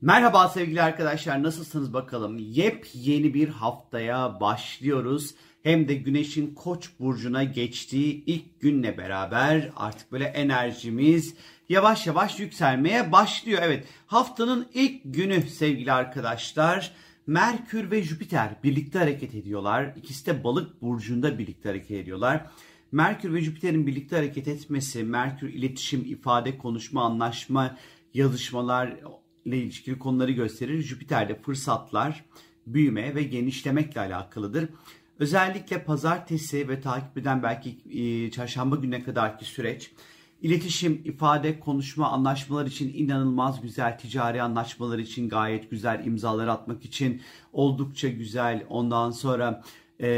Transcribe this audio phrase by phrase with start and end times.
[0.00, 2.38] Merhaba sevgili arkadaşlar nasılsınız bakalım?
[2.38, 5.34] Yepyeni bir haftaya başlıyoruz.
[5.62, 11.34] Hem de Güneş'in Koç burcuna geçtiği ilk günle beraber artık böyle enerjimiz
[11.68, 13.62] yavaş yavaş yükselmeye başlıyor.
[13.64, 16.92] Evet, haftanın ilk günü sevgili arkadaşlar.
[17.26, 19.92] Merkür ve Jüpiter birlikte hareket ediyorlar.
[19.96, 22.46] İkisi de Balık burcunda birlikte hareket ediyorlar.
[22.92, 27.76] Merkür ve Jüpiter'in birlikte hareket etmesi, Merkür iletişim, ifade, konuşma, anlaşma,
[28.14, 28.96] yazışmalar
[29.46, 30.82] ile ilişkili konuları gösterir.
[30.82, 32.24] Jüpiter'de fırsatlar,
[32.66, 34.68] büyüme ve genişlemekle alakalıdır.
[35.18, 39.90] Özellikle pazartesi ve takip eden belki e, çarşamba gününe kadarki süreç
[40.42, 47.22] iletişim, ifade, konuşma, anlaşmalar için inanılmaz güzel, ticari anlaşmalar için gayet güzel, imzalar atmak için
[47.52, 48.64] oldukça güzel.
[48.68, 49.62] Ondan sonra
[50.00, 50.08] e,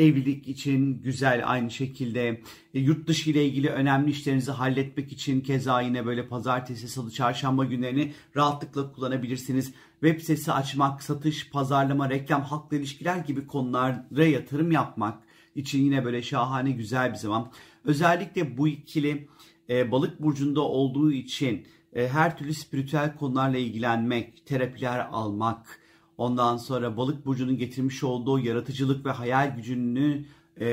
[0.00, 2.40] evlilik için güzel aynı şekilde
[2.74, 7.64] e, yurt dışı ile ilgili önemli işlerinizi halletmek için keza yine böyle pazartesi, salı, çarşamba
[7.64, 9.72] günlerini rahatlıkla kullanabilirsiniz.
[10.00, 15.22] Web sitesi açmak, satış, pazarlama, reklam, halkla ilişkiler gibi konulara yatırım yapmak
[15.54, 17.52] için yine böyle şahane güzel bir zaman.
[17.84, 19.28] Özellikle bu ikili
[19.70, 25.80] e, balık burcunda olduğu için e, her türlü spiritüel konularla ilgilenmek, terapiler almak,
[26.20, 30.24] Ondan sonra balık burcunun getirmiş olduğu yaratıcılık ve hayal gücünü
[30.60, 30.68] e,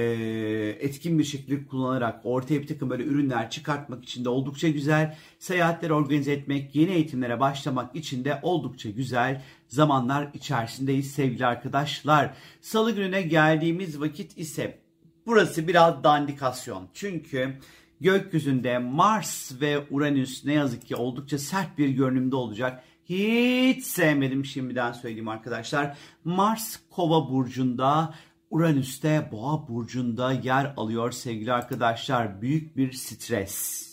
[0.80, 5.18] etkin bir şekilde kullanarak ortaya bir takım böyle ürünler çıkartmak için de oldukça güzel.
[5.40, 12.34] Seyahatleri organize etmek, yeni eğitimlere başlamak için de oldukça güzel zamanlar içerisindeyiz sevgili arkadaşlar.
[12.62, 14.80] Salı gününe geldiğimiz vakit ise
[15.26, 16.88] burası biraz dandikasyon.
[16.94, 17.58] Çünkü
[18.02, 24.92] gökyüzünde Mars ve Uranüs ne yazık ki oldukça sert bir görünümde olacak hiç sevmedim şimdiden
[24.92, 25.98] söyleyeyim arkadaşlar.
[26.24, 28.14] Mars Kova burcunda,
[28.50, 32.42] Uranüs'te Boğa burcunda yer alıyor sevgili arkadaşlar.
[32.42, 33.88] Büyük bir stres,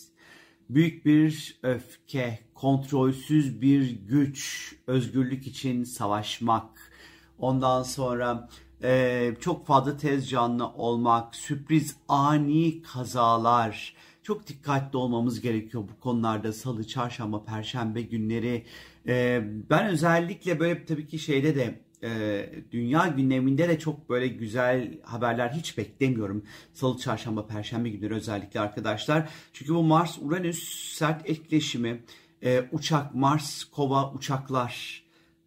[0.69, 6.91] büyük bir öfke, kontrolsüz bir güç, özgürlük için savaşmak.
[7.39, 8.49] Ondan sonra
[8.83, 16.53] e, çok fazla tez canlı olmak, sürpriz ani kazalar, çok dikkatli olmamız gerekiyor bu konularda
[16.53, 18.65] salı, çarşamba, perşembe günleri.
[19.07, 24.99] Ee, ben özellikle böyle tabii ki şeyde de e, dünya gündeminde de çok böyle güzel
[25.03, 26.43] haberler hiç beklemiyorum.
[26.73, 29.29] Salı, çarşamba, perşembe günleri özellikle arkadaşlar.
[29.53, 32.03] Çünkü bu Mars-Uranüs sert etkileşimi,
[32.43, 35.03] e, uçak, Mars, kova, uçaklar,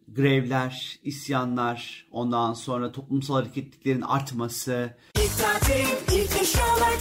[0.07, 4.97] grevler, isyanlar, ondan sonra toplumsal hareketliklerin artması.
[5.15, 6.29] İlk tatil, ilk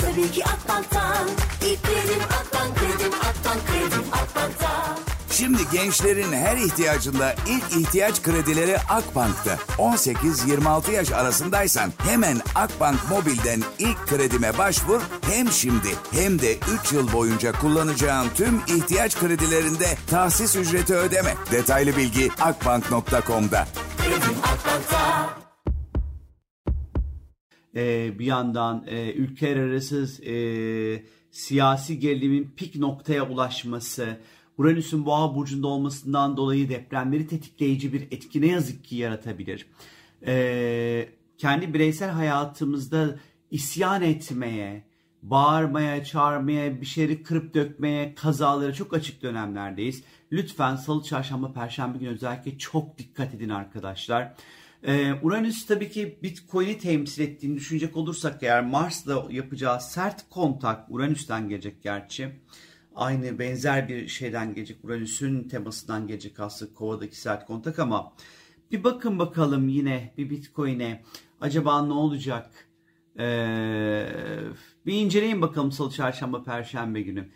[0.01, 1.29] tabii ki Akbank'tan.
[1.63, 3.68] İlk kredim Akbank, kredim Akbank.
[5.39, 9.55] Şimdi gençlerin her ihtiyacında ilk ihtiyaç kredileri Akbank'ta.
[9.79, 15.01] 18-26 yaş arasındaysan hemen Akbank Mobil'den ilk kredime başvur.
[15.23, 21.35] Hem şimdi hem de 3 yıl boyunca kullanacağın tüm ihtiyaç kredilerinde tahsis ücreti ödeme.
[21.53, 23.67] Detaylı bilgi akbank.com'da.
[27.77, 30.35] Ee, bir yandan e, ülkeler arası e,
[31.31, 34.19] siyasi gerilimin pik noktaya ulaşması,
[34.59, 39.67] Uranüs'ün boğa burcunda olmasından dolayı depremleri tetikleyici bir etki ne yazık ki yaratabilir.
[40.27, 41.09] Ee,
[41.39, 43.19] kendi bireysel hayatımızda
[43.51, 44.85] isyan etmeye,
[45.23, 50.03] bağırmaya, çağırmaya, bir şeyleri kırıp dökmeye, kazalara çok açık dönemlerdeyiz.
[50.33, 54.35] Lütfen salı, çarşamba, perşembe günü özellikle çok dikkat edin arkadaşlar.
[54.83, 61.49] Ee, Uranüs tabii ki Bitcoin'i temsil ettiğini düşünecek olursak eğer Mars'la yapacağı sert kontak Uranüs'ten
[61.49, 62.33] gelecek gerçi
[62.99, 64.85] aynı benzer bir şeyden gelecek.
[64.85, 68.13] Uranüs'ün temasından gelecek aslında kovadaki sert kontak ama
[68.73, 71.03] bir bakın bakalım yine bir Bitcoin'e
[71.41, 72.51] acaba ne olacak?
[73.19, 74.07] Ee,
[74.87, 77.29] bir inceleyin bakalım salı, çarşamba, perşembe günü.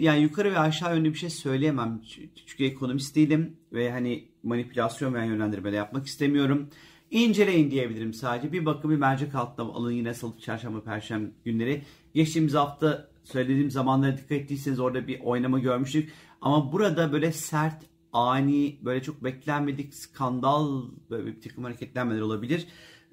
[0.00, 2.00] Yani yukarı ve aşağı yönlü bir şey söyleyemem.
[2.46, 6.70] Çünkü ekonomist değilim ve hani manipülasyon veya yönlendirme de yapmak istemiyorum.
[7.10, 8.52] İnceleyin diyebilirim sadece.
[8.52, 11.82] Bir bakın bir mercek altına alın yine salı, çarşamba, perşembe günleri.
[12.14, 16.12] Geçtiğimiz hafta söylediğim zamanlara dikkat ettiyseniz orada bir oynama görmüştük.
[16.40, 22.66] Ama burada böyle sert, ani, böyle çok beklenmedik skandal böyle bir takım hareketlenmeler olabilir.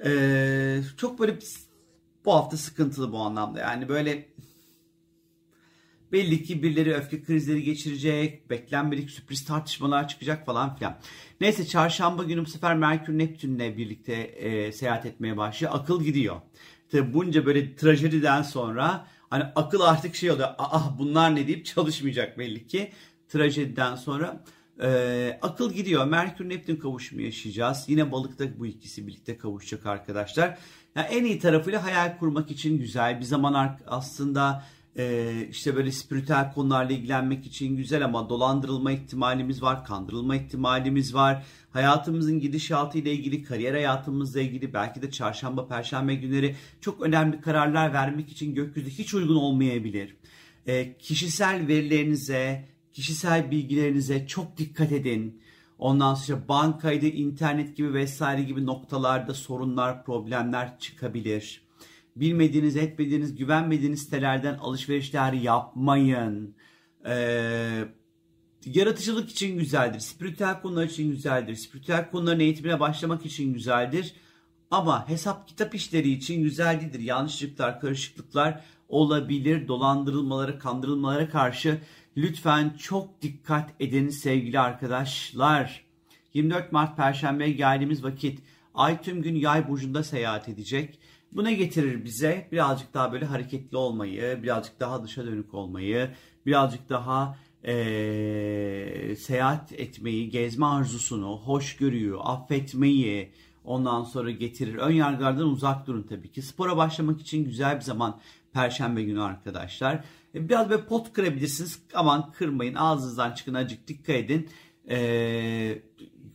[0.06, 1.39] Ee, çok böyle
[2.25, 3.59] bu hafta sıkıntılı bu anlamda.
[3.59, 4.29] Yani böyle
[6.12, 10.97] belli ki birileri öfke krizleri geçirecek, beklenmedik sürpriz tartışmalar çıkacak falan filan.
[11.41, 15.73] Neyse çarşamba günü bu sefer Merkür Neptün'le birlikte e, seyahat etmeye başlıyor.
[15.75, 16.35] Akıl gidiyor.
[16.91, 20.50] Tabi bunca böyle trajediden sonra Hani akıl artık şey oluyor.
[20.57, 22.92] Ah bunlar ne deyip çalışmayacak belli ki.
[23.30, 24.44] Trajediden sonra
[24.81, 26.06] e, akıl gidiyor.
[26.06, 27.86] Merkür Neptün kavuşumu yaşayacağız.
[27.88, 30.57] Yine balıkta bu ikisi birlikte kavuşacak arkadaşlar.
[30.95, 34.63] Yani en iyi tarafıyla hayal kurmak için güzel bir zaman aslında
[34.97, 41.45] Ee, işte böyle spiritüel konularla ilgilenmek için güzel ama dolandırılma ihtimalimiz var, kandırılma ihtimalimiz var.
[41.71, 47.94] Hayatımızın gidişatı ile ilgili, kariyer hayatımızla ilgili belki de çarşamba, perşembe günleri çok önemli kararlar
[47.94, 50.15] vermek için gökyüzü hiç uygun olmayabilir.
[50.68, 55.41] Ee, kişisel verilerinize, kişisel bilgilerinize çok dikkat edin.
[55.80, 61.64] Ondan sonra bankaydı, internet gibi vesaire gibi noktalarda sorunlar, problemler çıkabilir.
[62.15, 66.56] Bilmediğiniz, etmediğiniz, güvenmediğiniz sitelerden alışverişler yapmayın.
[67.06, 67.83] Ee,
[68.65, 70.00] yaratıcılık için güzeldir.
[70.00, 71.56] Spiritüel konular için güzeldir.
[71.56, 74.13] Spiritüel konuların eğitimine başlamak için güzeldir.
[74.71, 77.00] Ama hesap kitap işleri için güzel değildir.
[77.00, 79.67] Yanlışlıklar, karışıklıklar olabilir.
[79.67, 81.81] Dolandırılmalara, kandırılmalara karşı
[82.17, 85.85] lütfen çok dikkat edin sevgili arkadaşlar.
[86.33, 88.39] 24 Mart Perşembe geldiğimiz vakit
[88.75, 91.00] Ay tüm gün yay burcunda seyahat edecek.
[91.31, 92.48] Bu ne getirir bize?
[92.51, 96.10] Birazcık daha böyle hareketli olmayı, birazcık daha dışa dönük olmayı,
[96.45, 97.38] birazcık daha
[97.68, 103.31] ee, seyahat etmeyi, gezme arzusunu, hoşgörüyü, affetmeyi
[103.63, 104.75] ondan sonra getirir.
[104.75, 106.42] Ön yargılardan uzak durun tabii ki.
[106.42, 108.19] Spora başlamak için güzel bir zaman
[108.54, 110.04] Perşembe günü arkadaşlar.
[110.36, 111.80] E, biraz böyle pot kırabilirsiniz.
[111.94, 112.75] Aman kırmayın.
[112.75, 114.50] Ağzınızdan çıkın acık dikkat edin.
[114.89, 115.81] Ee,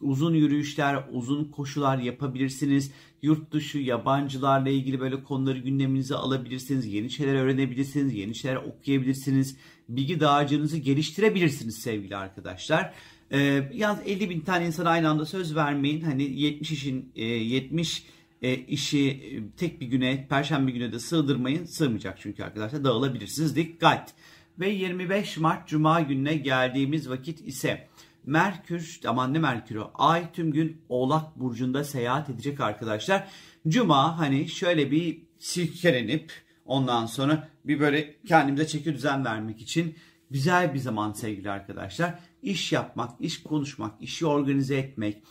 [0.00, 2.92] uzun yürüyüşler, uzun koşular yapabilirsiniz.
[3.22, 6.86] Yurt dışı yabancılarla ilgili böyle konuları gündeminize alabilirsiniz.
[6.86, 9.56] Yeni şeyler öğrenebilirsiniz, yeni şeyler okuyabilirsiniz.
[9.88, 12.94] Bilgi dağarcığınızı geliştirebilirsiniz sevgili arkadaşlar.
[13.32, 16.00] Ee, yalnız 50 bin tane insana aynı anda söz vermeyin.
[16.00, 18.04] Hani 70 işin e, 70
[18.42, 21.64] e, işi e, tek bir güne, perşembe güne de sığdırmayın.
[21.64, 23.56] Sığmayacak çünkü arkadaşlar dağılabilirsiniz.
[23.56, 24.14] Dikkat!
[24.58, 27.88] Ve 25 Mart Cuma gününe geldiğimiz vakit ise
[28.26, 33.28] Merkür, aman ne Merkür'ü, Ay tüm gün Oğlak Burcu'nda seyahat edecek arkadaşlar.
[33.68, 36.32] Cuma hani şöyle bir silkelenip
[36.64, 39.96] ondan sonra bir böyle kendimize çeki düzen vermek için
[40.30, 42.18] güzel bir zaman sevgili arkadaşlar.
[42.42, 45.22] İş yapmak, iş konuşmak, işi organize etmek,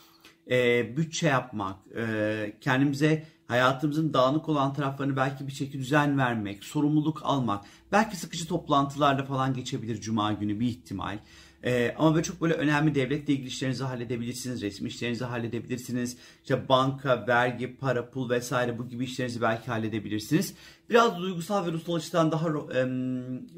[0.50, 7.20] e, bütçe yapmak, e, kendimize hayatımızın dağınık olan taraflarını belki bir çeki düzen vermek, sorumluluk
[7.24, 11.18] almak, belki sıkıcı toplantılarda falan geçebilir cuma günü bir ihtimal.
[11.64, 16.16] Ee, ama böyle çok böyle önemli devletle ilgili işlerinizi halledebilirsiniz, resmi işlerinizi halledebilirsiniz.
[16.42, 20.54] İşte banka, vergi, para, pul vesaire bu gibi işlerinizi belki halledebilirsiniz.
[20.90, 22.84] Biraz duygusal ve ruhsal açıdan daha e,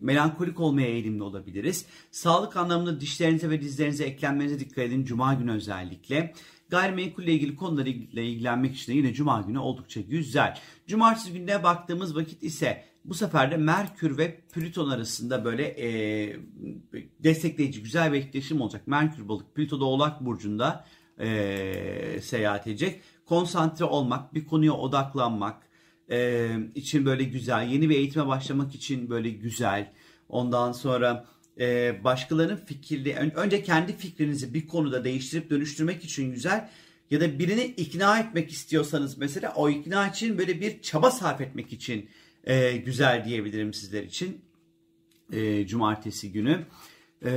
[0.01, 1.87] melankolik olmaya eğilimli olabiliriz.
[2.11, 6.35] Sağlık anlamında dişlerinize ve dizlerinize eklenmenize dikkat edin Cuma günü özellikle.
[6.69, 10.59] Gayrimenkulle ilgili konularla ilgilenmek için de yine Cuma günü oldukça güzel.
[10.87, 16.37] Cumartesi gününe baktığımız vakit ise bu sefer de Merkür ve Plüton arasında böyle e,
[17.25, 18.87] destekleyici güzel bir etkileşim olacak.
[18.87, 20.85] Merkür balık Plüton'da Oğlak Burcu'nda
[21.19, 23.01] e, seyahat edecek.
[23.27, 25.63] Konsantre olmak, bir konuya odaklanmak
[26.11, 27.69] e, için böyle güzel.
[27.69, 29.93] Yeni bir eğitime başlamak için böyle güzel.
[30.29, 31.27] Ondan sonra
[31.61, 36.69] e, başkalarının fikirli, önce kendi fikrinizi bir konuda değiştirip dönüştürmek için güzel
[37.11, 41.73] ya da birini ikna etmek istiyorsanız mesela o ikna için böyle bir çaba sarf etmek
[41.73, 42.09] için
[42.45, 44.41] e, güzel diyebilirim sizler için.
[45.33, 46.67] E, cumartesi günü.
[47.23, 47.31] E,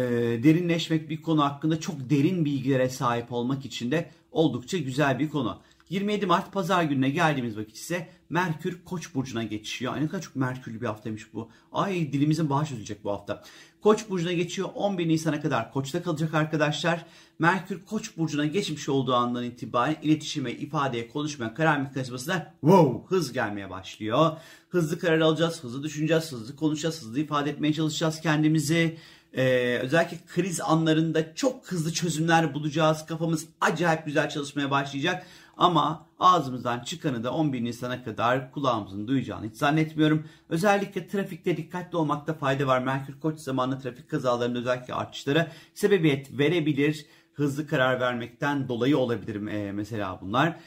[0.44, 5.62] derinleşmek bir konu hakkında çok derin bilgilere sahip olmak için de oldukça güzel bir konu.
[5.90, 10.02] 27 Mart pazar gününe geldiğimiz vakit ise Merkür Koç burcuna geçiyor.
[10.02, 11.50] Ne kadar çok Merkürlü bir haftaymış bu.
[11.72, 13.44] Ay dilimizin bağı çözülecek bu hafta.
[13.82, 14.70] Koç burcuna geçiyor.
[14.76, 17.06] 11 Nisan'a kadar Koç'ta kalacak arkadaşlar.
[17.40, 23.69] Merkür Koç burcuna geçmiş olduğu andan itibaren iletişime, ifadeye, konuşmaya, karar mekanizmasına wow, hız gelmeye
[23.69, 24.31] başlıyor.
[24.69, 28.98] Hızlı karar alacağız, hızlı düşüneceğiz, hızlı konuşacağız, hızlı ifade etmeye çalışacağız kendimizi.
[29.38, 33.06] Ee, özellikle kriz anlarında çok hızlı çözümler bulacağız.
[33.06, 35.26] Kafamız acayip güzel çalışmaya başlayacak.
[35.57, 40.26] Ama ağzımızdan çıkanı da 11 Nisan'a kadar kulağımızın duyacağını hiç zannetmiyorum.
[40.50, 42.81] Özellikle trafikte dikkatli olmakta fayda var.
[42.81, 47.06] Merkür Koç zamanlı trafik kazalarında özellikle artışlara sebebiyet verebilir.
[47.33, 50.59] Hızlı karar vermekten dolayı olabilir e, mesela bunlar.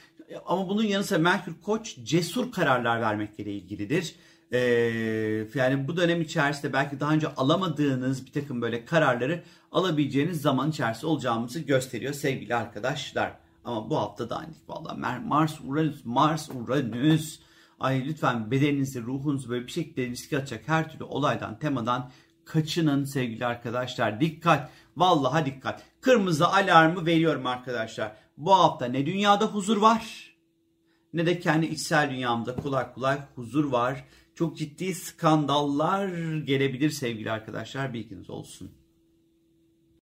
[0.47, 4.14] Ama bunun yanı sıra Merkür Koç cesur kararlar vermekle ilgilidir.
[4.52, 4.59] Ee,
[5.54, 9.42] yani bu dönem içerisinde belki daha önce alamadığınız bir takım böyle kararları
[9.73, 13.48] alabileceğiniz zaman içerisinde olacağımızı gösteriyor sevgili arkadaşlar.
[13.65, 14.53] Ama bu hafta da aynı.
[14.69, 17.41] Valla Mars, Uranüs, Mars, Uranüs.
[17.81, 22.11] Ay lütfen bedeninizi, ruhunuzu böyle bir şekilde riske atacak her türlü olaydan, temadan
[22.45, 24.21] kaçının sevgili arkadaşlar.
[24.21, 24.71] Dikkat.
[24.97, 25.83] Vallahi dikkat.
[26.00, 28.17] Kırmızı alarmı veriyorum arkadaşlar.
[28.37, 30.29] Bu hafta ne dünyada huzur var
[31.12, 34.05] ne de kendi içsel dünyamda kolay kolay huzur var.
[34.35, 38.71] Çok ciddi skandallar gelebilir sevgili arkadaşlar bilginiz olsun.